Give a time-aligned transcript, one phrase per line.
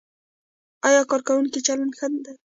[0.87, 2.25] ایا کارکوونکو چلند ښه و؟